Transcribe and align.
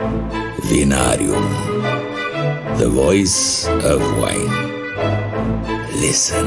Vinarium. 0.00 1.44
The 2.78 2.88
voice 2.88 3.68
of 3.68 4.00
wine. 4.18 4.52
Listen. 6.00 6.46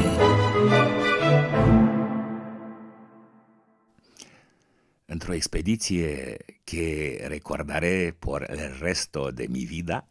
Într-o 5.06 5.32
expediție 5.32 6.36
che 6.64 7.18
recordaré 7.28 8.16
por 8.18 8.44
el 8.48 8.76
resto 8.80 9.30
de 9.30 9.46
mi 9.48 9.64
vida, 9.64 10.08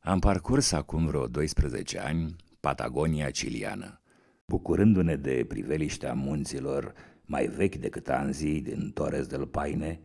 am 0.00 0.18
parcurs 0.18 0.72
acum 0.72 1.06
vreo 1.06 1.26
12 1.26 1.98
ani 1.98 2.36
Patagonia 2.60 3.30
ciliană, 3.30 4.00
bucurându-ne 4.44 5.16
de 5.16 5.44
priveliștea 5.48 6.12
munților 6.12 6.92
mai 7.24 7.46
vechi 7.46 7.76
decât 7.76 8.08
Anzi 8.08 8.60
din 8.60 8.90
Torres 8.94 9.26
del 9.26 9.46
Paine, 9.46 10.00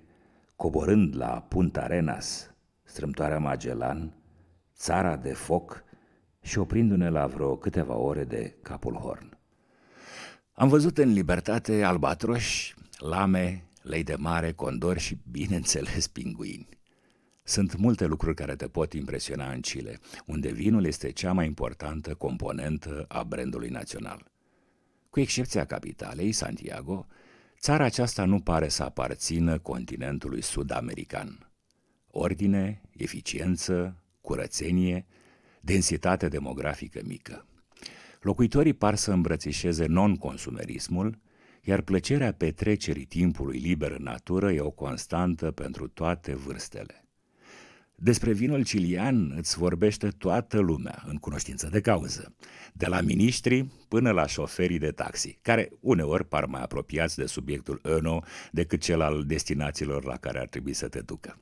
coborând 0.56 1.16
la 1.16 1.46
Punta 1.50 1.82
Arenas, 1.82 2.53
strâmtoarea 2.84 3.40
Magellan, 3.40 4.14
țara 4.76 5.16
de 5.16 5.34
foc 5.34 5.84
și 6.42 6.60
oprindu-ne 6.60 7.10
la 7.10 7.28
vreo 7.28 7.56
câteva 7.56 7.96
ore 7.96 8.24
de 8.24 8.56
Capul 8.62 8.94
Horn. 8.94 9.38
Am 10.54 10.68
văzut 10.68 10.98
în 10.98 11.12
libertate 11.12 11.84
albatroși, 11.84 12.76
lame, 12.98 13.64
lei 13.82 14.04
de 14.04 14.16
mare, 14.16 14.52
condori 14.52 15.00
și, 15.00 15.18
bineînțeles, 15.32 16.08
pinguini. 16.08 16.68
Sunt 17.44 17.76
multe 17.76 18.06
lucruri 18.06 18.36
care 18.36 18.56
te 18.56 18.68
pot 18.68 18.94
impresiona 18.94 19.52
în 19.52 19.60
Chile, 19.60 20.00
unde 20.26 20.52
vinul 20.52 20.86
este 20.86 21.12
cea 21.12 21.34
mai 21.34 21.46
importantă 21.46 22.14
componentă 22.14 23.06
a 23.08 23.24
brandului 23.24 23.70
național. 23.70 24.32
Cu 25.10 25.20
excepția 25.20 25.66
capitalei, 25.66 26.32
Santiago, 26.32 27.08
țara 27.60 27.84
aceasta 27.84 28.26
nu 28.26 28.40
pare 28.40 28.68
să 28.68 28.84
aparțină 28.84 29.60
continentului 29.60 30.42
sud-american. 30.42 31.53
Ordine, 32.16 32.82
eficiență, 32.98 34.04
curățenie, 34.22 35.06
densitate 35.62 36.28
demografică 36.28 37.02
mică. 37.06 37.46
Locuitorii 38.22 38.74
par 38.74 38.96
să 38.96 39.12
îmbrățișeze 39.12 39.86
non-consumerismul, 39.86 41.20
iar 41.62 41.82
plăcerea 41.82 42.34
petrecerii 42.34 43.06
timpului 43.06 43.60
liber 43.60 43.92
în 43.92 44.04
natură 44.04 44.52
e 44.52 44.60
o 44.60 44.70
constantă 44.70 45.52
pentru 45.52 45.88
toate 45.88 46.36
vârstele. 46.36 47.08
Despre 47.96 48.34
vinul 48.34 48.64
cilian 48.64 49.34
îți 49.38 49.58
vorbește 49.58 50.08
toată 50.08 50.60
lumea, 50.60 51.04
în 51.08 51.18
cunoștință 51.18 51.70
de 51.72 51.82
cauză, 51.82 52.36
de 52.74 52.86
la 52.86 53.02
miniștri 53.02 53.66
până 53.88 54.12
la 54.12 54.26
șoferii 54.26 54.80
de 54.80 54.92
taxi, 54.92 55.38
care 55.42 55.70
uneori 55.80 56.26
par 56.28 56.46
mai 56.46 56.62
apropiați 56.62 57.18
de 57.18 57.26
subiectul 57.26 57.82
ăno 57.84 58.24
decât 58.52 58.82
cel 58.82 59.02
al 59.02 59.24
destinațiilor 59.26 60.06
la 60.06 60.18
care 60.18 60.40
ar 60.40 60.48
trebui 60.48 60.74
să 60.74 60.88
te 60.88 61.02
ducă. 61.02 61.38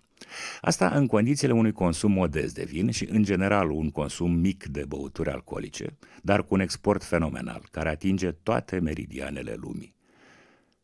Asta 0.61 0.89
în 0.89 1.07
condițiile 1.07 1.53
unui 1.53 1.71
consum 1.71 2.11
modest 2.11 2.53
de 2.53 2.63
vin 2.63 2.91
și, 2.91 3.07
în 3.09 3.23
general, 3.23 3.69
un 3.69 3.89
consum 3.89 4.31
mic 4.31 4.65
de 4.65 4.85
băuturi 4.87 5.29
alcoolice, 5.29 5.97
dar 6.21 6.43
cu 6.43 6.53
un 6.53 6.59
export 6.59 7.03
fenomenal, 7.03 7.67
care 7.71 7.89
atinge 7.89 8.31
toate 8.31 8.79
meridianele 8.79 9.55
lumii. 9.57 9.95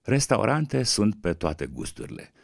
Restaurante 0.02 0.84
sunt 0.84 1.16
pe 1.22 1.34
toate 1.34 1.66
gusturile– 1.66 2.31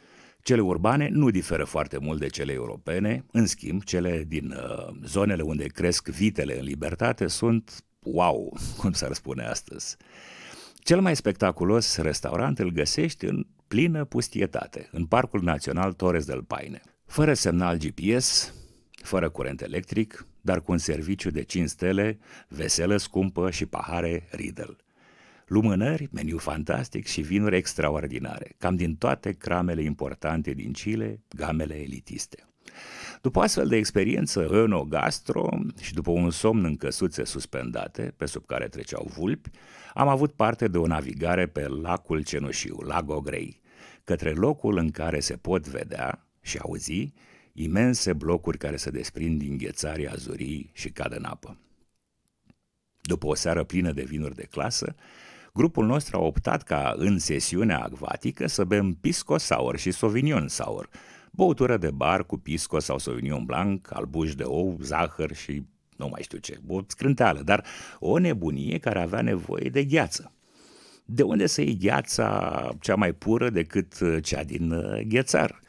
cele 0.44 0.60
urbane 0.60 1.08
nu 1.08 1.30
diferă 1.30 1.64
foarte 1.64 1.98
mult 1.98 2.20
de 2.20 2.26
cele 2.26 2.52
europene, 2.52 3.24
în 3.32 3.46
schimb, 3.46 3.82
cele 3.82 4.24
din 4.28 4.50
uh, 4.50 4.94
zonele 5.04 5.42
unde 5.42 5.66
cresc 5.66 6.08
vitele 6.08 6.58
în 6.58 6.64
libertate 6.64 7.26
sunt 7.26 7.84
wow, 8.02 8.56
cum 8.78 8.92
s-ar 8.92 9.12
spune 9.12 9.44
astăzi. 9.44 9.96
Cel 10.74 11.00
mai 11.00 11.16
spectaculos 11.16 11.96
restaurant 11.96 12.58
îl 12.58 12.70
găsești 12.70 13.24
în 13.24 13.46
plină 13.68 14.04
pustietate, 14.04 14.88
în 14.92 15.06
Parcul 15.06 15.42
Național 15.42 15.92
Torres 15.92 16.24
del 16.24 16.42
Paine. 16.42 16.80
Fără 17.14 17.34
semnal 17.34 17.76
GPS, 17.76 18.54
fără 18.92 19.28
curent 19.28 19.60
electric, 19.60 20.26
dar 20.40 20.60
cu 20.60 20.72
un 20.72 20.78
serviciu 20.78 21.30
de 21.30 21.42
5 21.42 21.68
stele, 21.68 22.18
veselă 22.48 22.96
scumpă 22.96 23.50
și 23.50 23.66
pahare 23.66 24.28
Riedel 24.30 24.76
lumânări, 25.46 26.08
meniu 26.12 26.38
fantastic 26.38 27.06
și 27.06 27.20
vinuri 27.20 27.56
extraordinare, 27.56 28.54
cam 28.58 28.76
din 28.76 28.96
toate 28.96 29.32
cramele 29.32 29.82
importante 29.82 30.52
din 30.52 30.72
Chile, 30.72 31.22
gamele 31.28 31.74
elitiste. 31.74 32.46
După 33.22 33.40
astfel 33.40 33.68
de 33.68 33.76
experiență 33.76 34.48
eno-gastro 34.52 35.48
și 35.80 35.94
după 35.94 36.10
un 36.10 36.30
somn 36.30 36.64
în 36.64 36.76
căsuțe 36.76 37.24
suspendate, 37.24 38.14
pe 38.16 38.26
sub 38.26 38.46
care 38.46 38.68
treceau 38.68 39.10
vulpi, 39.16 39.50
am 39.94 40.08
avut 40.08 40.32
parte 40.32 40.68
de 40.68 40.78
o 40.78 40.86
navigare 40.86 41.46
pe 41.46 41.66
lacul 41.66 42.22
cenușiu, 42.22 42.76
Lago 42.80 43.20
Grey, 43.20 43.60
către 44.04 44.30
locul 44.30 44.76
în 44.76 44.90
care 44.90 45.20
se 45.20 45.36
pot 45.36 45.68
vedea 45.68 46.23
și 46.44 46.58
auzi 46.58 47.12
imense 47.52 48.12
blocuri 48.12 48.58
care 48.58 48.76
se 48.76 48.90
desprind 48.90 49.38
din 49.38 49.56
ghețarii 49.56 50.08
azurii 50.08 50.70
și 50.72 50.90
cad 50.90 51.12
în 51.12 51.24
apă. 51.24 51.58
După 53.00 53.26
o 53.26 53.34
seară 53.34 53.64
plină 53.64 53.92
de 53.92 54.02
vinuri 54.02 54.34
de 54.34 54.46
clasă, 54.50 54.94
grupul 55.52 55.86
nostru 55.86 56.16
a 56.16 56.20
optat 56.20 56.62
ca 56.62 56.94
în 56.96 57.18
sesiunea 57.18 57.80
acvatică 57.80 58.46
să 58.46 58.64
bem 58.64 58.92
pisco 58.92 59.38
sour 59.38 59.76
și 59.76 59.90
sauvignon 59.90 60.48
sour, 60.48 60.88
băutură 61.30 61.76
de 61.76 61.90
bar 61.90 62.24
cu 62.24 62.38
pisco 62.38 62.78
sau 62.78 62.98
sauvignon 62.98 63.44
blanc, 63.44 63.88
albuș 63.92 64.34
de 64.34 64.42
ou, 64.42 64.78
zahăr 64.80 65.34
și 65.34 65.62
nu 65.96 66.08
mai 66.08 66.22
știu 66.22 66.38
ce, 66.38 66.60
o 66.66 66.80
scrânteală, 66.86 67.42
dar 67.42 67.64
o 67.98 68.18
nebunie 68.18 68.78
care 68.78 69.02
avea 69.02 69.20
nevoie 69.20 69.68
de 69.68 69.84
gheață. 69.84 70.32
De 71.04 71.22
unde 71.22 71.46
să 71.46 71.60
iei 71.60 71.76
gheața 71.76 72.68
cea 72.80 72.94
mai 72.94 73.12
pură 73.12 73.50
decât 73.50 73.94
cea 74.22 74.44
din 74.44 74.70
uh, 74.70 75.00
ghețar? 75.06 75.62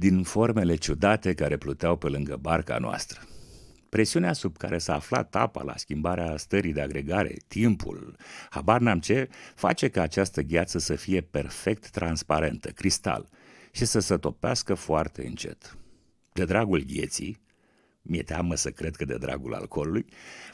Din 0.00 0.22
formele 0.22 0.74
ciudate 0.76 1.34
care 1.34 1.56
pluteau 1.56 1.96
pe 1.96 2.08
lângă 2.08 2.36
barca 2.36 2.78
noastră. 2.78 3.20
Presiunea 3.88 4.32
sub 4.32 4.56
care 4.56 4.78
s-a 4.78 4.94
aflat 4.94 5.34
apa 5.34 5.62
la 5.62 5.76
schimbarea 5.76 6.36
stării 6.36 6.72
de 6.72 6.80
agregare, 6.80 7.36
timpul, 7.48 8.16
habar 8.50 8.80
n-am 8.80 9.00
ce, 9.00 9.28
face 9.54 9.88
ca 9.88 10.02
această 10.02 10.42
gheață 10.42 10.78
să 10.78 10.94
fie 10.94 11.20
perfect 11.20 11.90
transparentă, 11.90 12.68
cristal, 12.68 13.28
și 13.72 13.84
să 13.84 13.98
se 13.98 14.16
topească 14.16 14.74
foarte 14.74 15.26
încet. 15.26 15.76
De 16.32 16.44
dragul 16.44 16.84
gheții, 16.86 17.40
mi-e 18.02 18.22
teamă 18.22 18.54
să 18.54 18.70
cred 18.70 18.96
că 18.96 19.04
de 19.04 19.16
dragul 19.16 19.54
alcoolului, 19.54 20.06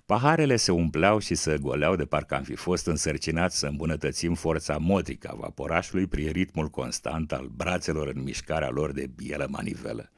paharele 0.07 0.57
se 0.57 0.73
umpleau 0.73 1.19
și 1.19 1.35
se 1.35 1.59
goleau 1.59 1.97
de 1.97 2.05
parcă 2.05 2.35
am 2.35 2.43
fi 2.43 2.55
fost 2.55 2.87
însărcinați 2.87 3.59
să 3.59 3.67
îmbunătățim 3.67 4.35
forța 4.35 4.79
motrică 4.79 5.29
a 5.29 5.35
vaporașului 5.35 6.07
prin 6.07 6.33
ritmul 6.33 6.69
constant 6.69 7.33
al 7.33 7.47
brațelor 7.47 8.09
în 8.15 8.23
mișcarea 8.23 8.71
lor 8.71 8.93
de 8.93 9.07
bielă 9.07 9.47
manivelă. 9.51 10.11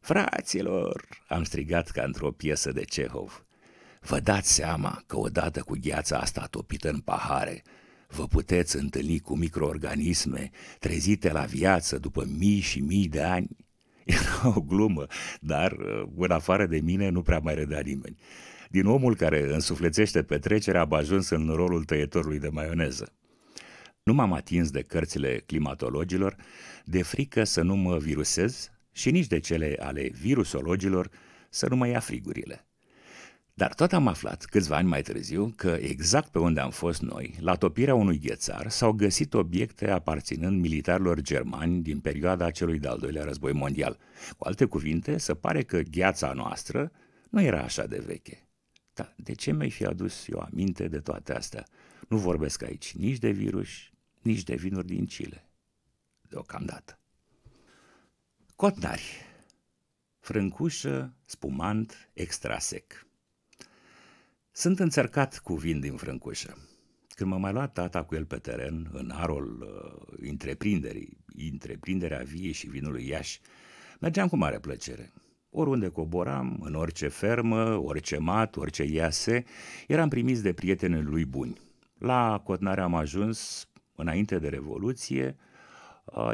Fraților, 0.00 1.04
am 1.28 1.44
strigat 1.44 1.90
ca 1.90 2.02
într-o 2.02 2.30
piesă 2.30 2.72
de 2.72 2.84
Cehov. 2.84 3.44
Vă 4.00 4.20
dați 4.20 4.52
seama 4.52 5.02
că 5.06 5.18
odată 5.18 5.60
cu 5.60 5.76
gheața 5.80 6.18
asta 6.18 6.46
topită 6.50 6.90
în 6.90 7.00
pahare, 7.00 7.62
vă 8.08 8.26
puteți 8.26 8.76
întâlni 8.76 9.18
cu 9.18 9.36
microorganisme 9.36 10.50
trezite 10.78 11.32
la 11.32 11.44
viață 11.44 11.98
după 11.98 12.24
mii 12.38 12.60
și 12.60 12.80
mii 12.80 13.08
de 13.08 13.22
ani? 13.22 13.48
Era 14.16 14.56
o 14.56 14.60
glumă, 14.60 15.06
dar 15.40 15.76
în 16.16 16.30
afară 16.30 16.66
de 16.66 16.80
mine 16.80 17.08
nu 17.08 17.22
prea 17.22 17.38
mai 17.38 17.54
râdea 17.54 17.80
nimeni. 17.80 18.16
Din 18.70 18.86
omul 18.86 19.16
care 19.16 19.54
însuflețește 19.54 20.22
petrecerea 20.22 20.80
am 20.80 20.92
ajuns 20.92 21.28
în 21.28 21.52
rolul 21.54 21.84
tăietorului 21.84 22.38
de 22.38 22.48
maioneză. 22.48 23.12
Nu 24.02 24.14
m-am 24.14 24.32
atins 24.32 24.70
de 24.70 24.82
cărțile 24.82 25.42
climatologilor, 25.46 26.36
de 26.84 27.02
frică 27.02 27.44
să 27.44 27.62
nu 27.62 27.76
mă 27.76 27.98
virusez 27.98 28.70
și 28.92 29.10
nici 29.10 29.26
de 29.26 29.38
cele 29.38 29.76
ale 29.80 30.10
virusologilor 30.20 31.08
să 31.50 31.68
nu 31.68 31.76
mai 31.76 31.90
ia 31.90 32.00
frigurile. 32.00 32.66
Dar 33.56 33.74
tot 33.74 33.92
am 33.92 34.06
aflat 34.06 34.44
câțiva 34.44 34.76
ani 34.76 34.88
mai 34.88 35.02
târziu 35.02 35.52
că 35.56 35.68
exact 35.80 36.28
pe 36.30 36.38
unde 36.38 36.60
am 36.60 36.70
fost 36.70 37.02
noi, 37.02 37.36
la 37.40 37.54
topirea 37.54 37.94
unui 37.94 38.18
ghețar, 38.18 38.70
s-au 38.70 38.92
găsit 38.92 39.34
obiecte 39.34 39.90
aparținând 39.90 40.60
militarilor 40.60 41.20
germani 41.20 41.82
din 41.82 42.00
perioada 42.00 42.50
celui 42.50 42.78
de-al 42.78 42.98
doilea 42.98 43.24
război 43.24 43.52
mondial. 43.52 43.98
Cu 44.36 44.46
alte 44.46 44.64
cuvinte, 44.64 45.18
se 45.18 45.34
pare 45.34 45.62
că 45.62 45.80
gheața 45.80 46.32
noastră 46.32 46.92
nu 47.30 47.40
era 47.40 47.62
așa 47.62 47.86
de 47.86 48.02
veche. 48.06 48.48
Dar 48.94 49.14
de 49.16 49.32
ce 49.32 49.52
mi-ai 49.52 49.70
fi 49.70 49.84
adus 49.84 50.28
eu 50.28 50.38
aminte 50.38 50.88
de 50.88 51.00
toate 51.00 51.34
astea? 51.34 51.64
Nu 52.08 52.16
vorbesc 52.16 52.62
aici 52.62 52.94
nici 52.94 53.18
de 53.18 53.30
virus, 53.30 53.68
nici 54.22 54.42
de 54.42 54.54
vinuri 54.54 54.86
din 54.86 55.06
Chile. 55.06 55.48
Deocamdată. 56.28 56.98
Cotnari. 58.56 59.22
Frâncușă, 60.18 61.14
spumant, 61.26 62.10
extra 62.12 62.58
sec. 62.58 63.06
Sunt 64.56 64.78
înțărcat 64.78 65.38
cu 65.38 65.54
vin 65.54 65.80
din 65.80 65.96
frâncușă. 65.96 66.56
Când 67.08 67.30
m-a 67.30 67.36
mai 67.36 67.52
luat 67.52 67.72
tata 67.72 68.04
cu 68.04 68.14
el 68.14 68.24
pe 68.24 68.36
teren, 68.36 68.90
în 68.92 69.10
arul 69.10 69.58
uh, 69.60 70.28
întreprinderii, 70.28 71.16
întreprinderea 71.52 72.22
vie 72.24 72.52
și 72.52 72.68
vinului 72.68 73.06
Iași, 73.06 73.40
mergeam 74.00 74.28
cu 74.28 74.36
mare 74.36 74.58
plăcere. 74.58 75.12
Oriunde 75.50 75.88
coboram, 75.88 76.60
în 76.60 76.74
orice 76.74 77.08
fermă, 77.08 77.76
orice 77.76 78.18
mat, 78.18 78.56
orice 78.56 78.82
iase, 78.82 79.44
eram 79.86 80.08
primiți 80.08 80.42
de 80.42 80.52
prietenii 80.52 81.02
lui 81.02 81.24
buni. 81.24 81.60
La 81.98 82.40
Cotnare 82.44 82.80
am 82.80 82.94
ajuns, 82.94 83.68
înainte 83.94 84.38
de 84.38 84.48
Revoluție, 84.48 85.36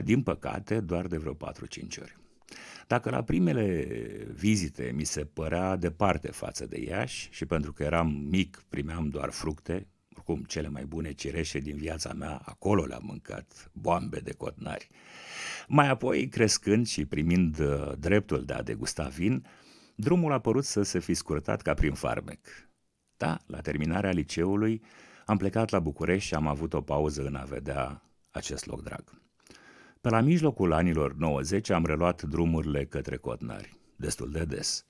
din 0.03 0.23
păcate, 0.23 0.81
doar 0.81 1.07
de 1.07 1.17
vreo 1.17 1.35
4-5 1.35 1.37
ori. 2.01 2.19
Dacă 2.91 3.11
la 3.11 3.23
primele 3.23 3.87
vizite 4.33 4.93
mi 4.95 5.05
se 5.05 5.25
părea 5.25 5.77
departe 5.77 6.31
față 6.31 6.67
de 6.67 6.81
Iași 6.81 7.29
și 7.31 7.47
pentru 7.47 7.73
că 7.73 7.83
eram 7.83 8.09
mic 8.31 8.65
primeam 8.69 9.09
doar 9.09 9.31
fructe, 9.31 9.87
oricum 10.15 10.45
cele 10.45 10.69
mai 10.69 10.85
bune 10.85 11.13
cireșe 11.13 11.59
din 11.59 11.77
viața 11.77 12.13
mea, 12.13 12.43
acolo 12.45 12.85
le-am 12.85 13.03
mâncat, 13.05 13.71
boambe 13.73 14.19
de 14.19 14.33
cotnari. 14.33 14.89
Mai 15.69 15.89
apoi, 15.89 16.29
crescând 16.29 16.87
și 16.87 17.05
primind 17.05 17.59
uh, 17.59 17.93
dreptul 17.99 18.45
de 18.45 18.53
a 18.53 18.63
degusta 18.63 19.09
vin, 19.09 19.47
drumul 19.95 20.33
a 20.33 20.41
părut 20.41 20.65
să 20.65 20.83
se 20.83 20.99
fi 20.99 21.15
scurtat 21.15 21.63
ca 21.63 21.75
prin 21.75 21.93
farmec. 21.95 22.47
Da, 23.17 23.39
la 23.47 23.61
terminarea 23.61 24.11
liceului 24.11 24.83
am 25.27 25.37
plecat 25.37 25.71
la 25.71 25.81
București 25.81 26.29
și 26.29 26.35
am 26.35 26.47
avut 26.47 26.73
o 26.73 26.81
pauză 26.81 27.23
în 27.23 27.35
a 27.35 27.43
vedea 27.45 28.03
acest 28.31 28.67
loc 28.67 28.83
drag. 28.83 29.21
Pe 30.01 30.09
la 30.09 30.21
mijlocul 30.21 30.73
anilor 30.73 31.15
90 31.15 31.71
am 31.71 31.85
reluat 31.85 32.23
drumurile 32.23 32.85
către 32.85 33.17
Cotnari, 33.17 33.77
destul 33.97 34.31
de 34.31 34.45
des. 34.45 34.85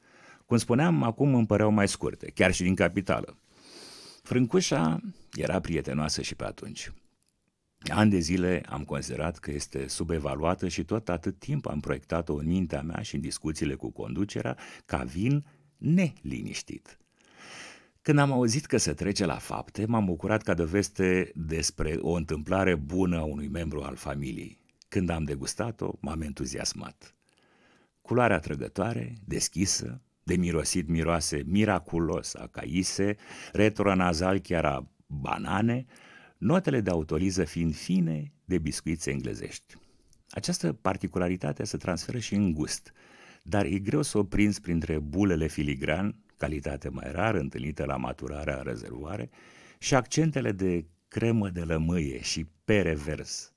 Cum 0.46 0.56
spuneam, 0.56 1.02
acum 1.02 1.34
îmi 1.34 1.46
păreau 1.46 1.70
mai 1.70 1.88
scurte, 1.88 2.30
chiar 2.34 2.52
și 2.52 2.62
din 2.62 2.74
capitală. 2.74 3.38
Frâncușa 4.22 5.00
era 5.32 5.60
prietenoasă 5.60 6.22
și 6.22 6.34
pe 6.34 6.44
atunci. 6.44 6.92
Ani 7.88 8.10
de 8.10 8.18
zile 8.18 8.62
am 8.68 8.84
considerat 8.84 9.38
că 9.38 9.50
este 9.50 9.88
subevaluată 9.88 10.68
și 10.68 10.84
tot 10.84 11.08
atât 11.08 11.38
timp 11.38 11.66
am 11.66 11.80
proiectat-o 11.80 12.34
în 12.34 12.46
mintea 12.46 12.82
mea 12.82 13.02
și 13.02 13.14
în 13.14 13.20
discuțiile 13.20 13.74
cu 13.74 13.90
conducerea 13.90 14.56
ca 14.86 15.02
vin 15.02 15.44
neliniștit. 15.76 16.98
Când 18.02 18.18
am 18.18 18.32
auzit 18.32 18.66
că 18.66 18.76
se 18.76 18.92
trece 18.92 19.24
la 19.24 19.38
fapte, 19.38 19.86
m-am 19.86 20.04
bucurat 20.04 20.42
ca 20.42 20.54
de 20.54 20.64
veste 20.64 21.32
despre 21.34 21.96
o 22.00 22.12
întâmplare 22.12 22.74
bună 22.74 23.16
a 23.16 23.22
unui 23.22 23.48
membru 23.48 23.82
al 23.82 23.96
familiei. 23.96 24.59
Când 24.90 25.08
am 25.08 25.24
degustat-o, 25.24 25.92
m-am 26.00 26.20
entuziasmat. 26.20 27.14
Culoarea 28.00 28.38
trăgătoare, 28.38 29.14
deschisă, 29.24 30.02
de 30.22 30.36
mirosit 30.36 30.88
miroase 30.88 31.42
miraculos 31.46 32.34
a 32.34 32.46
caise, 32.46 33.16
retronazal 33.52 34.38
chiar 34.38 34.64
a 34.64 34.90
banane, 35.06 35.84
notele 36.38 36.80
de 36.80 36.90
autoliză 36.90 37.44
fiind 37.44 37.74
fine 37.74 38.32
de 38.44 38.58
biscuiți 38.58 39.08
englezești. 39.08 39.76
Această 40.30 40.72
particularitate 40.72 41.64
se 41.64 41.76
transferă 41.76 42.18
și 42.18 42.34
în 42.34 42.52
gust, 42.52 42.92
dar 43.42 43.64
e 43.64 43.78
greu 43.78 44.02
să 44.02 44.18
o 44.18 44.24
prinzi 44.24 44.60
printre 44.60 44.98
bulele 44.98 45.46
filigran, 45.46 46.16
calitate 46.36 46.88
mai 46.88 47.12
rar 47.12 47.34
întâlnită 47.34 47.84
la 47.84 47.96
maturarea 47.96 48.56
în 48.56 48.62
rezervoare, 48.62 49.30
și 49.78 49.94
accentele 49.94 50.52
de 50.52 50.86
cremă 51.08 51.48
de 51.48 51.60
lămâie 51.60 52.20
și 52.20 52.46
pere 52.64 52.94
vers. 52.94 53.54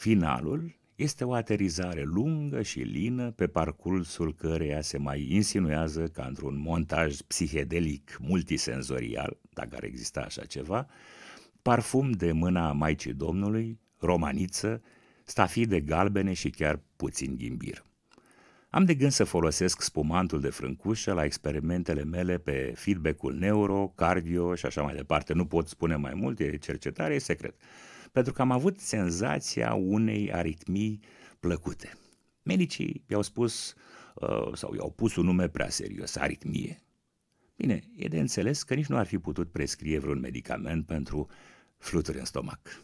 Finalul 0.00 0.78
este 0.94 1.24
o 1.24 1.32
aterizare 1.32 2.02
lungă 2.02 2.62
și 2.62 2.78
lină 2.78 3.30
pe 3.30 3.46
parcursul 3.46 4.34
căreia 4.34 4.80
se 4.80 4.98
mai 4.98 5.26
insinuează 5.30 6.06
ca 6.06 6.24
într-un 6.24 6.60
montaj 6.60 7.16
psihedelic 7.16 8.16
multisenzorial, 8.20 9.38
dacă 9.50 9.76
ar 9.76 9.84
exista 9.84 10.20
așa 10.20 10.44
ceva, 10.44 10.86
parfum 11.62 12.10
de 12.10 12.32
mâna 12.32 12.72
Maicii 12.72 13.12
Domnului, 13.12 13.80
romaniță, 13.98 14.82
stafide 15.24 15.80
galbene 15.80 16.32
și 16.32 16.50
chiar 16.50 16.80
puțin 16.96 17.36
ghimbir. 17.36 17.84
Am 18.70 18.84
de 18.84 18.94
gând 18.94 19.12
să 19.12 19.24
folosesc 19.24 19.82
spumantul 19.82 20.40
de 20.40 20.50
frâncușă 20.50 21.12
la 21.12 21.24
experimentele 21.24 22.04
mele 22.04 22.38
pe 22.38 22.72
feedback-ul 22.76 23.34
neuro, 23.34 23.92
cardio 23.96 24.54
și 24.54 24.66
așa 24.66 24.82
mai 24.82 24.94
departe. 24.94 25.32
Nu 25.32 25.46
pot 25.46 25.68
spune 25.68 25.96
mai 25.96 26.14
mult, 26.14 26.38
e 26.38 26.56
cercetare, 26.56 27.14
e 27.14 27.18
secret 27.18 27.54
pentru 28.12 28.32
că 28.32 28.42
am 28.42 28.50
avut 28.50 28.78
senzația 28.78 29.74
unei 29.74 30.32
aritmii 30.32 31.00
plăcute. 31.40 31.98
Medicii 32.42 33.04
i-au 33.08 33.22
spus 33.22 33.74
uh, 34.14 34.54
sau 34.54 34.74
i-au 34.74 34.90
pus 34.90 35.16
un 35.16 35.24
nume 35.24 35.48
prea 35.48 35.68
serios, 35.68 36.16
aritmie. 36.16 36.82
Bine, 37.56 37.80
e 37.96 38.08
de 38.08 38.18
înțeles 38.18 38.62
că 38.62 38.74
nici 38.74 38.86
nu 38.86 38.96
ar 38.96 39.06
fi 39.06 39.18
putut 39.18 39.50
prescrie 39.50 39.98
vreun 39.98 40.20
medicament 40.20 40.86
pentru 40.86 41.28
fluturi 41.78 42.18
în 42.18 42.24
stomac. 42.24 42.82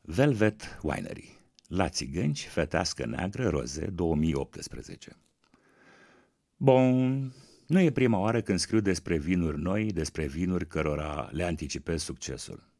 Velvet 0.00 0.78
Winery 0.82 1.40
La 1.66 1.88
țigănci, 1.88 2.46
fetească 2.46 3.06
neagră, 3.06 3.48
roze, 3.48 3.86
2018 3.86 5.16
Bun, 6.56 7.32
nu 7.66 7.80
e 7.80 7.90
prima 7.90 8.18
oară 8.18 8.40
când 8.40 8.58
scriu 8.58 8.80
despre 8.80 9.18
vinuri 9.18 9.60
noi, 9.60 9.92
despre 9.92 10.26
vinuri 10.26 10.66
cărora 10.66 11.28
le 11.32 11.44
anticipez 11.44 12.02
succesul. 12.02 12.71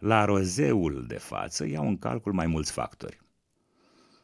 La 0.00 0.24
rozeul 0.24 1.04
de 1.06 1.18
față 1.18 1.66
iau 1.66 1.88
în 1.88 1.98
calcul 1.98 2.32
mai 2.32 2.46
mulți 2.46 2.72
factori. 2.72 3.20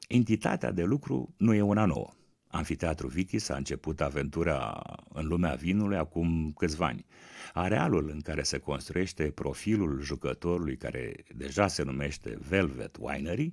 Entitatea 0.09 0.71
de 0.71 0.83
lucru 0.83 1.35
nu 1.37 1.55
e 1.55 1.61
una 1.61 1.85
nouă. 1.85 2.11
Amfiteatru 2.47 3.09
Vitis 3.09 3.49
a 3.49 3.57
început 3.57 4.01
aventura 4.01 4.83
în 5.09 5.27
lumea 5.27 5.55
vinului 5.55 5.97
acum 5.97 6.53
câțiva 6.59 6.87
ani. 6.87 7.07
Arealul 7.53 8.09
în 8.09 8.21
care 8.21 8.43
se 8.43 8.59
construiește 8.59 9.31
profilul 9.31 10.01
jucătorului, 10.03 10.77
care 10.77 11.15
deja 11.35 11.67
se 11.69 11.83
numește 11.83 12.39
Velvet 12.49 12.97
Winery, 13.01 13.53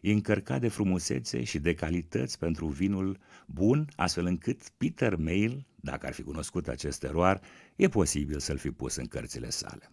e 0.00 0.12
încărcat 0.12 0.60
de 0.60 0.68
frumusețe 0.68 1.44
și 1.44 1.58
de 1.58 1.74
calități 1.74 2.38
pentru 2.38 2.66
vinul 2.66 3.18
bun, 3.46 3.88
astfel 3.96 4.26
încât 4.26 4.68
Peter 4.68 5.16
Mail, 5.16 5.66
dacă 5.76 6.06
ar 6.06 6.12
fi 6.12 6.22
cunoscut 6.22 6.68
acest 6.68 7.04
eroar, 7.04 7.40
e 7.76 7.88
posibil 7.88 8.38
să-l 8.38 8.58
fi 8.58 8.70
pus 8.70 8.96
în 8.96 9.06
cărțile 9.06 9.50
sale. 9.50 9.92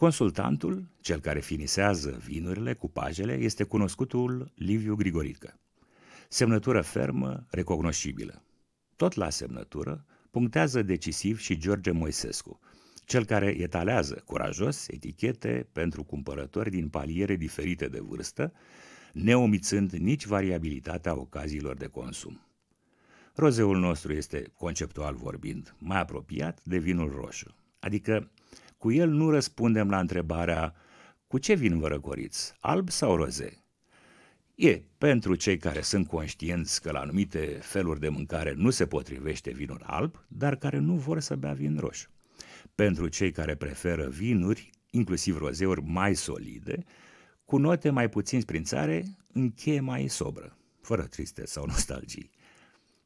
Consultantul, 0.00 0.86
cel 1.00 1.20
care 1.20 1.40
finisează 1.40 2.20
vinurile, 2.24 2.74
cupajele, 2.74 3.32
este 3.32 3.64
cunoscutul 3.64 4.52
Liviu 4.54 4.94
Grigorică. 4.94 5.60
Semnătură 6.28 6.80
fermă, 6.80 7.46
recognoscibilă. 7.50 8.42
Tot 8.96 9.14
la 9.14 9.30
semnătură 9.30 10.04
punctează 10.30 10.82
decisiv 10.82 11.38
și 11.38 11.58
George 11.58 11.90
Moisescu, 11.90 12.60
cel 13.04 13.24
care 13.24 13.46
etalează 13.46 14.22
curajos 14.24 14.88
etichete 14.88 15.68
pentru 15.72 16.04
cumpărători 16.04 16.70
din 16.70 16.88
paliere 16.88 17.36
diferite 17.36 17.86
de 17.86 18.00
vârstă, 18.00 18.52
neomițând 19.12 19.92
nici 19.92 20.26
variabilitatea 20.26 21.18
ocaziilor 21.18 21.76
de 21.76 21.86
consum. 21.86 22.40
Rozeul 23.34 23.78
nostru 23.78 24.12
este, 24.12 24.52
conceptual 24.54 25.14
vorbind, 25.14 25.74
mai 25.78 26.00
apropiat 26.00 26.60
de 26.64 26.78
vinul 26.78 27.10
roșu, 27.10 27.54
adică 27.78 28.30
cu 28.80 28.92
el 28.92 29.08
nu 29.08 29.30
răspundem 29.30 29.90
la 29.90 29.98
întrebarea 29.98 30.74
cu 31.26 31.38
ce 31.38 31.54
vin 31.54 31.78
vă 31.78 31.88
răcoriți, 31.88 32.54
alb 32.60 32.88
sau 32.88 33.16
roze? 33.16 33.64
E 34.54 34.82
pentru 34.98 35.34
cei 35.34 35.56
care 35.56 35.80
sunt 35.80 36.06
conștienți 36.06 36.82
că 36.82 36.90
la 36.90 37.00
anumite 37.00 37.58
feluri 37.62 38.00
de 38.00 38.08
mâncare 38.08 38.52
nu 38.56 38.70
se 38.70 38.86
potrivește 38.86 39.50
vinul 39.50 39.82
alb, 39.86 40.24
dar 40.28 40.56
care 40.56 40.78
nu 40.78 40.94
vor 40.94 41.20
să 41.20 41.36
bea 41.36 41.52
vin 41.52 41.76
roșu. 41.78 42.10
Pentru 42.74 43.08
cei 43.08 43.30
care 43.30 43.54
preferă 43.54 44.08
vinuri, 44.08 44.70
inclusiv 44.90 45.36
rozeuri 45.36 45.82
mai 45.82 46.14
solide, 46.14 46.84
cu 47.44 47.56
note 47.56 47.90
mai 47.90 48.08
puțin 48.08 48.40
sprințare, 48.40 49.04
încheie 49.32 49.80
mai 49.80 50.08
sobră, 50.08 50.56
fără 50.80 51.02
triste 51.02 51.46
sau 51.46 51.64
nostalgii. 51.66 52.30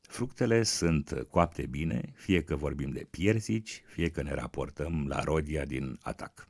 Fructele 0.08 0.62
sunt 0.62 1.26
coapte 1.30 1.66
bine, 1.66 2.12
fie 2.14 2.42
că 2.42 2.56
vorbim 2.56 2.90
de 2.90 3.06
piersici, 3.10 3.82
fie 3.86 4.10
că 4.10 4.22
ne 4.22 4.34
raportăm 4.34 5.06
la 5.08 5.22
rodia 5.22 5.64
din 5.64 5.98
atac. 6.02 6.48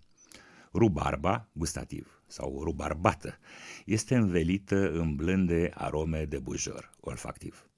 Rubarba, 0.72 1.48
gustativ, 1.52 2.22
sau 2.26 2.62
rubarbată, 2.62 3.38
este 3.84 4.14
învelită 4.14 4.90
în 4.90 5.14
blânde 5.14 5.70
arome 5.74 6.24
de 6.24 6.38
bujor, 6.38 6.94
olfactiv. 7.00 7.68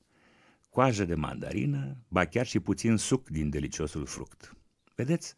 Coajă 0.70 1.04
de 1.04 1.14
mandarină, 1.14 1.96
ba 2.08 2.24
chiar 2.24 2.46
și 2.46 2.60
puțin 2.60 2.96
suc 2.96 3.28
din 3.28 3.50
deliciosul 3.50 4.06
fruct. 4.06 4.56
Vedeți, 4.94 5.34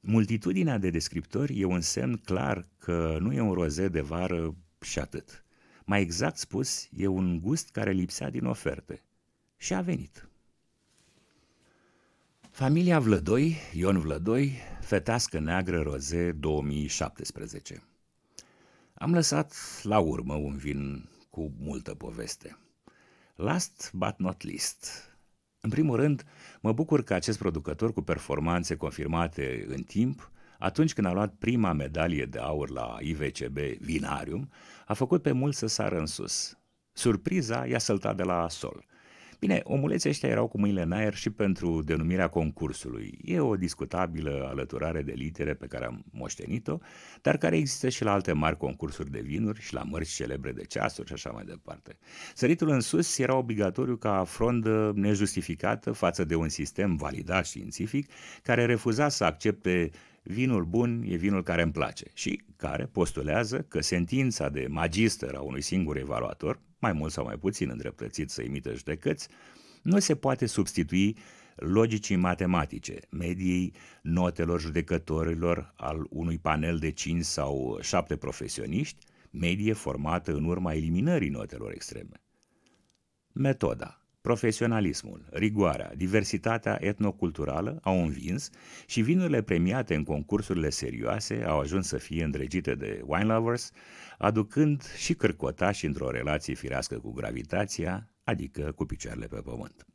multitudinea 0.00 0.78
de 0.78 0.90
descriptori 0.90 1.60
e 1.60 1.64
un 1.64 1.80
semn 1.80 2.16
clar 2.16 2.68
că 2.78 3.16
nu 3.20 3.32
e 3.32 3.40
un 3.40 3.52
roze 3.52 3.88
de 3.88 4.00
vară 4.00 4.54
și 4.80 4.98
atât. 4.98 5.44
Mai 5.84 6.00
exact 6.00 6.36
spus, 6.36 6.88
e 6.92 7.06
un 7.06 7.40
gust 7.40 7.70
care 7.70 7.90
lipsea 7.90 8.30
din 8.30 8.44
oferte– 8.44 9.02
și 9.58 9.74
a 9.74 9.80
venit. 9.80 10.28
Familia 12.50 13.00
Vlădoi, 13.00 13.56
Ion 13.72 14.00
Vlădoi, 14.00 14.52
fetească 14.80 15.38
neagră 15.38 15.80
roze 15.80 16.32
2017. 16.32 17.82
Am 18.94 19.12
lăsat 19.12 19.54
la 19.82 19.98
urmă 19.98 20.34
un 20.34 20.56
vin 20.56 21.08
cu 21.30 21.52
multă 21.58 21.94
poveste. 21.94 22.58
Last 23.34 23.90
but 23.92 24.14
not 24.18 24.42
least. 24.42 25.12
În 25.60 25.70
primul 25.70 25.96
rând, 25.96 26.24
mă 26.60 26.72
bucur 26.72 27.02
că 27.02 27.14
acest 27.14 27.38
producător 27.38 27.92
cu 27.92 28.02
performanțe 28.02 28.76
confirmate 28.76 29.64
în 29.68 29.82
timp, 29.82 30.30
atunci 30.58 30.92
când 30.92 31.06
a 31.06 31.12
luat 31.12 31.34
prima 31.34 31.72
medalie 31.72 32.24
de 32.24 32.38
aur 32.38 32.70
la 32.70 32.96
IVCB 33.00 33.58
Vinarium, 33.58 34.50
a 34.86 34.94
făcut 34.94 35.22
pe 35.22 35.32
mulți 35.32 35.58
să 35.58 35.66
sară 35.66 35.98
în 35.98 36.06
sus. 36.06 36.58
Surpriza 36.92 37.66
i-a 37.66 37.78
săltat 37.78 38.16
de 38.16 38.22
la 38.22 38.48
sol– 38.48 38.84
Bine, 39.40 39.60
omuleții 39.64 40.08
ăștia 40.08 40.28
erau 40.28 40.48
cu 40.48 40.58
mâinile 40.58 40.82
în 40.82 40.92
aer 40.92 41.14
și 41.14 41.30
pentru 41.30 41.82
denumirea 41.82 42.28
concursului. 42.28 43.18
E 43.24 43.40
o 43.40 43.56
discutabilă 43.56 44.46
alăturare 44.50 45.02
de 45.02 45.12
litere 45.12 45.54
pe 45.54 45.66
care 45.66 45.84
am 45.84 46.04
moștenit-o, 46.10 46.78
dar 47.22 47.36
care 47.36 47.56
există 47.56 47.88
și 47.88 48.04
la 48.04 48.12
alte 48.12 48.32
mari 48.32 48.56
concursuri 48.56 49.10
de 49.10 49.20
vinuri 49.20 49.60
și 49.60 49.74
la 49.74 49.82
mărci 49.82 50.08
celebre 50.08 50.52
de 50.52 50.64
ceasuri 50.64 51.06
și 51.06 51.12
așa 51.12 51.30
mai 51.30 51.44
departe. 51.44 51.96
Săritul 52.34 52.68
în 52.68 52.80
sus 52.80 53.18
era 53.18 53.36
obligatoriu 53.36 53.96
ca 53.96 54.24
frondă 54.24 54.92
nejustificată 54.94 55.92
față 55.92 56.24
de 56.24 56.34
un 56.34 56.48
sistem 56.48 56.96
validat 56.96 57.46
științific 57.46 58.10
care 58.42 58.64
refuza 58.64 59.08
să 59.08 59.24
accepte 59.24 59.90
vinul 60.22 60.64
bun 60.64 61.04
e 61.06 61.16
vinul 61.16 61.42
care 61.42 61.62
îmi 61.62 61.72
place 61.72 62.04
și 62.12 62.42
care 62.56 62.84
postulează 62.92 63.64
că 63.68 63.80
sentința 63.80 64.48
de 64.48 64.66
magister 64.68 65.34
a 65.34 65.40
unui 65.40 65.62
singur 65.62 65.96
evaluator, 65.96 66.60
mai 66.78 66.92
mult 66.92 67.12
sau 67.12 67.24
mai 67.24 67.36
puțin 67.36 67.68
îndreptățit 67.68 68.30
să 68.30 68.42
imite 68.42 68.72
judecăți, 68.72 69.28
nu 69.82 69.98
se 69.98 70.16
poate 70.16 70.46
substitui 70.46 71.16
logicii 71.56 72.16
matematice, 72.16 73.00
mediei 73.10 73.72
notelor 74.02 74.60
judecătorilor 74.60 75.72
al 75.76 76.06
unui 76.10 76.38
panel 76.38 76.78
de 76.78 76.90
5 76.90 77.24
sau 77.24 77.78
7 77.80 78.16
profesioniști, 78.16 79.06
medie 79.30 79.72
formată 79.72 80.32
în 80.32 80.44
urma 80.44 80.72
eliminării 80.72 81.28
notelor 81.28 81.70
extreme. 81.70 82.22
Metoda 83.32 84.07
Profesionalismul, 84.28 85.28
rigoarea, 85.30 85.92
diversitatea 85.96 86.76
etnoculturală 86.80 87.78
au 87.82 88.02
învins 88.02 88.50
și 88.86 89.00
vinurile 89.00 89.42
premiate 89.42 89.94
în 89.94 90.02
concursurile 90.02 90.70
serioase 90.70 91.44
au 91.46 91.58
ajuns 91.58 91.86
să 91.86 91.96
fie 91.96 92.24
îndrăgite 92.24 92.74
de 92.74 93.02
wine 93.06 93.24
lovers, 93.24 93.70
aducând 94.18 94.82
și 94.96 95.14
cârcotași 95.14 95.86
într-o 95.86 96.10
relație 96.10 96.54
firească 96.54 96.98
cu 96.98 97.12
gravitația, 97.12 98.10
adică 98.24 98.72
cu 98.76 98.84
picioarele 98.84 99.26
pe 99.26 99.40
pământ. 99.40 99.86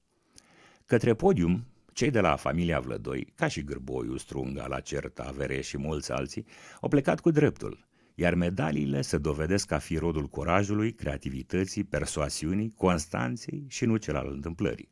Către 0.86 1.13
podium, 1.13 1.66
cei 1.92 2.10
de 2.10 2.20
la 2.20 2.36
familia 2.36 2.80
Vlădoi, 2.80 3.34
ca 3.36 3.48
și 3.48 3.63
Gârboiu, 3.63 4.18
Strunga, 4.18 4.68
La 4.68 4.80
Certa, 4.80 5.24
Avere 5.24 5.62
și 5.62 5.78
mulți 5.78 6.12
alții, 6.12 6.46
au 6.82 6.90
plecat 6.90 7.20
cu 7.20 7.32
dreptul– 7.32 7.80
iar 8.15 8.34
medaliile 8.34 9.01
se 9.01 9.17
dovedesc 9.17 9.72
a 9.72 9.77
fi 9.77 9.98
rodul 9.98 10.27
curajului, 10.27 10.93
creativității, 10.93 11.84
persoasiunii, 11.84 12.74
constanței 12.75 13.65
și 13.67 13.86
nu 13.86 13.98
cel 13.98 14.15
al 14.15 14.29
întâmplării. 14.32 14.91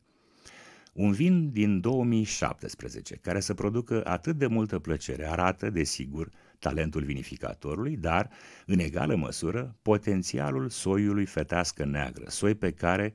Un 0.93 1.11
vin 1.11 1.51
din 1.51 1.79
2017 1.79 3.15
care 3.15 3.39
să 3.39 3.53
producă 3.53 4.01
atât 4.05 4.37
de 4.37 4.47
multă 4.47 4.79
plăcere 4.79 5.29
arată, 5.29 5.69
desigur, 5.69 6.29
talentul 6.59 7.03
vinificatorului, 7.03 7.97
dar, 7.97 8.29
în 8.65 8.79
egală 8.79 9.15
măsură, 9.15 9.75
potențialul 9.81 10.69
soiului 10.69 11.25
fetească 11.25 11.85
neagră, 11.85 12.25
soi 12.27 12.55
pe 12.55 12.71
care, 12.71 13.13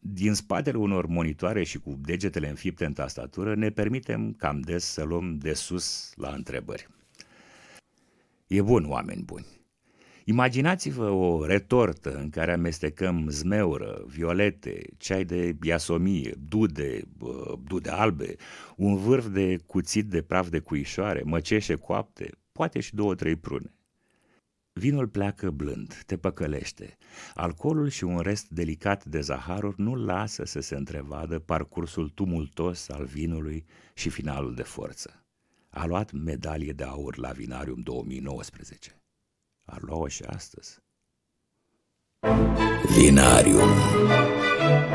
din 0.00 0.34
spatele 0.34 0.78
unor 0.78 1.06
monitoare 1.06 1.62
și 1.62 1.78
cu 1.78 1.98
degetele 2.00 2.48
înfipte 2.48 2.84
în 2.84 2.92
tastatură, 2.92 3.54
ne 3.54 3.70
permitem 3.70 4.32
cam 4.32 4.60
des 4.60 4.84
să 4.84 5.02
luăm 5.02 5.38
de 5.38 5.52
sus 5.52 6.12
la 6.16 6.28
întrebări. 6.28 6.88
E 8.46 8.62
bun, 8.62 8.84
oameni 8.88 9.22
buni. 9.22 9.46
Imaginați-vă 10.24 11.08
o 11.08 11.46
retortă 11.46 12.16
în 12.16 12.30
care 12.30 12.52
amestecăm 12.52 13.28
zmeură, 13.28 14.04
violete, 14.06 14.82
ceai 14.96 15.24
de 15.24 15.52
biasomie, 15.52 16.34
dude, 16.48 17.02
dude 17.64 17.90
albe, 17.90 18.36
un 18.76 18.96
vârf 18.96 19.26
de 19.26 19.56
cuțit 19.66 20.06
de 20.06 20.22
praf 20.22 20.48
de 20.48 20.58
cuișoare, 20.58 21.22
măceșe 21.24 21.74
coapte, 21.74 22.30
poate 22.52 22.80
și 22.80 22.94
două-trei 22.94 23.36
prune. 23.36 23.74
Vinul 24.72 25.08
pleacă 25.08 25.50
blând, 25.50 26.02
te 26.06 26.16
păcălește. 26.16 26.96
Alcoolul 27.34 27.88
și 27.88 28.04
un 28.04 28.18
rest 28.18 28.48
delicat 28.48 29.04
de 29.04 29.20
zaharuri 29.20 29.80
nu 29.80 29.94
lasă 29.94 30.44
să 30.44 30.60
se 30.60 30.76
întrevadă 30.76 31.38
parcursul 31.38 32.08
tumultos 32.08 32.88
al 32.88 33.04
vinului 33.04 33.64
și 33.94 34.08
finalul 34.08 34.54
de 34.54 34.62
forță 34.62 35.25
a 35.76 35.86
luat 35.86 36.12
medalie 36.12 36.72
de 36.72 36.84
aur 36.84 37.16
la 37.16 37.30
Vinarium 37.30 37.80
2019. 37.80 39.00
Ar 39.64 39.82
lua-o 39.82 40.08
și 40.08 40.22
astăzi. 40.22 40.78
Vinarium 42.96 43.68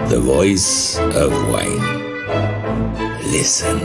The 0.08 0.18
Voice 0.18 1.00
of 1.00 1.34
Wine 1.54 1.84
Listen 3.32 3.80